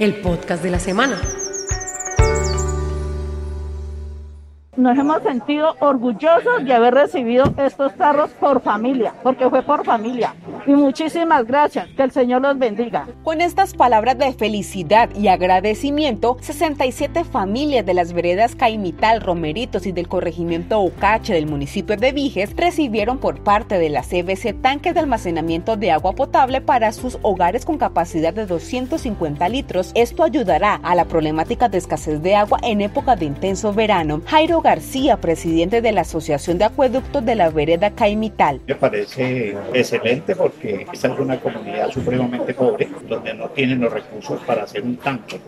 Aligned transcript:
el 0.00 0.14
podcast 0.22 0.62
de 0.62 0.70
la 0.70 0.80
semana. 0.80 1.20
Nos 4.80 4.98
hemos 4.98 5.22
sentido 5.22 5.76
orgullosos 5.80 6.64
de 6.64 6.72
haber 6.72 6.94
recibido 6.94 7.52
estos 7.58 7.92
carros 7.92 8.30
por 8.32 8.62
familia, 8.62 9.14
porque 9.22 9.48
fue 9.48 9.62
por 9.62 9.84
familia. 9.84 10.34
Y 10.66 10.72
muchísimas 10.72 11.46
gracias, 11.46 11.88
que 11.96 12.02
el 12.02 12.10
Señor 12.10 12.42
los 12.42 12.58
bendiga. 12.58 13.06
Con 13.22 13.40
estas 13.40 13.74
palabras 13.74 14.18
de 14.18 14.32
felicidad 14.32 15.10
y 15.14 15.28
agradecimiento, 15.28 16.36
67 16.40 17.24
familias 17.24 17.84
de 17.84 17.94
las 17.94 18.12
veredas 18.12 18.54
Caimital, 18.54 19.20
Romeritos 19.20 19.86
y 19.86 19.92
del 19.92 20.08
corregimiento 20.08 20.80
Ocache 20.80 21.34
del 21.34 21.46
municipio 21.46 21.96
de 21.96 22.12
Viges 22.12 22.54
recibieron 22.56 23.18
por 23.18 23.42
parte 23.42 23.78
de 23.78 23.90
la 23.90 24.02
CBC 24.02 24.60
tanques 24.60 24.94
de 24.94 25.00
almacenamiento 25.00 25.76
de 25.76 25.90
agua 25.90 26.14
potable 26.14 26.60
para 26.60 26.92
sus 26.92 27.18
hogares 27.22 27.64
con 27.64 27.78
capacidad 27.78 28.32
de 28.32 28.46
250 28.46 29.48
litros. 29.48 29.92
Esto 29.94 30.24
ayudará 30.24 30.80
a 30.82 30.94
la 30.94 31.04
problemática 31.04 31.68
de 31.68 31.78
escasez 31.78 32.22
de 32.22 32.36
agua 32.36 32.58
en 32.62 32.80
época 32.80 33.16
de 33.16 33.26
intenso 33.26 33.72
verano. 33.72 34.22
Jairo 34.26 34.60
García, 34.70 35.16
presidente 35.16 35.82
de 35.82 35.90
la 35.90 36.02
Asociación 36.02 36.56
de 36.56 36.64
Acueductos 36.64 37.26
de 37.26 37.34
la 37.34 37.50
Vereda 37.50 37.90
Caimital. 37.90 38.60
Me 38.68 38.76
parece 38.76 39.56
excelente 39.74 40.36
porque 40.36 40.86
esta 40.92 41.08
es 41.08 41.18
una 41.18 41.40
comunidad 41.40 41.90
supremamente 41.90 42.54
pobre, 42.54 42.88
donde 43.08 43.34
no 43.34 43.48
tienen 43.48 43.80
los 43.80 43.92
recursos 43.92 44.40
para 44.46 44.62
hacer 44.62 44.82
un 44.82 44.96
tanque 44.96 45.40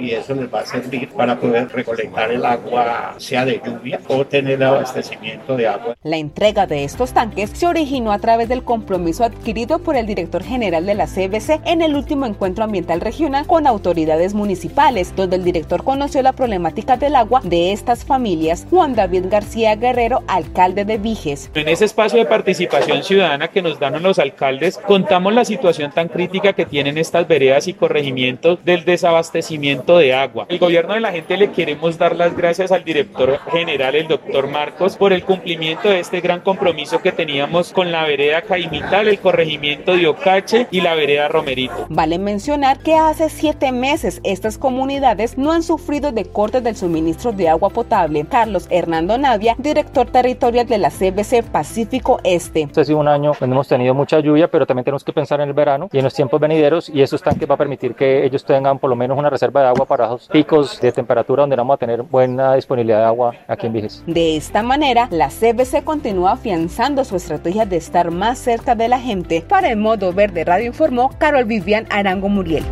y 0.00 0.10
eso 0.10 0.34
les 0.34 0.52
va 0.52 0.62
a 0.62 0.66
servir 0.66 1.08
para 1.10 1.38
poder 1.38 1.68
recolectar 1.68 2.32
el 2.32 2.44
agua, 2.44 3.14
sea 3.18 3.44
de 3.44 3.62
lluvia 3.64 4.00
o 4.08 4.26
tener 4.26 4.60
abastecimiento 4.64 5.56
de 5.56 5.68
agua. 5.68 5.94
La 6.02 6.16
entrega 6.16 6.66
de 6.66 6.82
estos 6.82 7.12
tanques 7.12 7.50
se 7.50 7.68
originó 7.68 8.10
a 8.10 8.18
través 8.18 8.48
del 8.48 8.64
compromiso 8.64 9.22
adquirido 9.22 9.78
por 9.78 9.94
el 9.94 10.06
director 10.06 10.42
general 10.42 10.86
de 10.86 10.94
la 10.94 11.06
CBC 11.06 11.60
en 11.66 11.82
el 11.82 11.94
último 11.94 12.26
encuentro 12.26 12.64
ambiental 12.64 13.00
regional 13.00 13.46
con 13.46 13.68
autoridades 13.68 14.34
municipales, 14.34 15.14
donde 15.14 15.36
el 15.36 15.44
director 15.44 15.84
conoció 15.84 16.20
la 16.22 16.32
problemática 16.32 16.96
del 16.96 17.14
agua 17.14 17.42
de 17.44 17.70
estas 17.70 18.04
familias 18.04 18.55
Juan 18.64 18.94
David 18.94 19.26
García 19.28 19.76
Guerrero, 19.76 20.22
alcalde 20.28 20.84
de 20.84 20.96
Viges. 20.98 21.50
En 21.54 21.68
ese 21.68 21.84
espacio 21.84 22.18
de 22.18 22.24
participación 22.24 23.02
ciudadana 23.02 23.48
que 23.48 23.62
nos 23.62 23.78
dan 23.78 24.02
los 24.02 24.18
alcaldes, 24.18 24.78
contamos 24.78 25.34
la 25.34 25.44
situación 25.44 25.92
tan 25.92 26.08
crítica 26.08 26.52
que 26.52 26.64
tienen 26.64 26.98
estas 26.98 27.28
veredas 27.28 27.68
y 27.68 27.74
corregimientos 27.74 28.58
del 28.64 28.84
desabastecimiento 28.84 29.98
de 29.98 30.14
agua. 30.14 30.46
El 30.48 30.58
gobierno 30.58 30.94
de 30.94 31.00
la 31.00 31.12
gente 31.12 31.36
le 31.36 31.50
queremos 31.50 31.98
dar 31.98 32.16
las 32.16 32.36
gracias 32.36 32.72
al 32.72 32.84
director 32.84 33.38
general, 33.50 33.94
el 33.94 34.08
doctor 34.08 34.48
Marcos, 34.48 34.96
por 34.96 35.12
el 35.12 35.24
cumplimiento 35.24 35.88
de 35.88 36.00
este 36.00 36.20
gran 36.20 36.40
compromiso 36.40 37.00
que 37.02 37.12
teníamos 37.12 37.72
con 37.72 37.92
la 37.92 38.04
vereda 38.04 38.42
Caimital, 38.42 39.08
el 39.08 39.18
corregimiento 39.18 39.96
de 39.96 40.06
Ocache 40.06 40.66
y 40.70 40.80
la 40.80 40.94
vereda 40.94 41.28
Romerito. 41.28 41.86
Vale 41.88 42.18
mencionar 42.18 42.78
que 42.78 42.94
hace 42.94 43.28
siete 43.28 43.72
meses 43.72 44.20
estas 44.24 44.58
comunidades 44.58 45.36
no 45.38 45.52
han 45.52 45.62
sufrido 45.62 46.12
de 46.12 46.24
cortes 46.24 46.62
del 46.62 46.76
suministro 46.76 47.32
de 47.32 47.48
agua 47.48 47.70
potable. 47.70 48.24
Carlos 48.46 48.68
Hernando 48.70 49.18
Navia, 49.18 49.56
director 49.58 50.06
territorial 50.06 50.68
de 50.68 50.78
la 50.78 50.90
CBC 50.90 51.42
Pacífico 51.50 52.20
Este. 52.22 52.62
Este 52.62 52.80
ha 52.80 52.84
sido 52.84 52.98
un 52.98 53.08
año 53.08 53.32
donde 53.40 53.54
hemos 53.56 53.66
tenido 53.66 53.92
mucha 53.92 54.20
lluvia, 54.20 54.46
pero 54.46 54.64
también 54.64 54.84
tenemos 54.84 55.02
que 55.02 55.12
pensar 55.12 55.40
en 55.40 55.48
el 55.48 55.52
verano 55.52 55.88
y 55.90 55.98
en 55.98 56.04
los 56.04 56.14
tiempos 56.14 56.38
venideros 56.38 56.88
y 56.88 57.02
esos 57.02 57.20
tanques 57.20 57.50
va 57.50 57.56
a 57.56 57.58
permitir 57.58 57.96
que 57.96 58.24
ellos 58.24 58.44
tengan 58.44 58.78
por 58.78 58.88
lo 58.88 58.94
menos 58.94 59.18
una 59.18 59.30
reserva 59.30 59.62
de 59.62 59.66
agua 59.66 59.84
para 59.84 60.06
los 60.10 60.28
picos 60.28 60.80
de 60.80 60.92
temperatura 60.92 61.42
donde 61.42 61.56
vamos 61.56 61.74
a 61.74 61.78
tener 61.78 62.04
buena 62.04 62.54
disponibilidad 62.54 63.00
de 63.00 63.06
agua 63.06 63.34
aquí 63.48 63.66
en 63.66 63.72
Viges. 63.72 64.04
De 64.06 64.36
esta 64.36 64.62
manera, 64.62 65.08
la 65.10 65.28
CBC 65.28 65.82
continúa 65.82 66.34
afianzando 66.34 67.04
su 67.04 67.16
estrategia 67.16 67.66
de 67.66 67.78
estar 67.78 68.12
más 68.12 68.38
cerca 68.38 68.76
de 68.76 68.86
la 68.86 69.00
gente. 69.00 69.40
Para 69.40 69.70
el 69.70 69.76
Modo 69.76 70.12
Verde 70.12 70.44
Radio 70.44 70.68
informó 70.68 71.10
Carol 71.18 71.46
Vivian 71.46 71.84
Arango 71.90 72.28
Muriel. 72.28 72.62